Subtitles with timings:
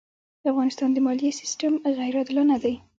[0.41, 2.73] د افغانستان د مالیې سېستم غیرې عادلانه دی.